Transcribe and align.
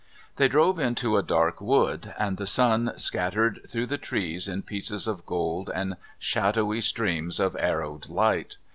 They 0.37 0.47
drove 0.47 0.79
into 0.79 1.15
a 1.15 1.21
dark 1.21 1.61
wood, 1.61 2.11
and 2.17 2.37
the 2.37 2.47
sun 2.47 2.93
scattered 2.97 3.61
through 3.67 3.85
the 3.85 3.99
trees 3.99 4.47
in 4.47 4.63
pieces 4.63 5.07
of 5.07 5.27
gold 5.27 5.69
and 5.75 5.95
shadowy 6.17 6.81
streams 6.81 7.39
of 7.39 7.55
arrowed 7.59 8.09
light. 8.09 8.57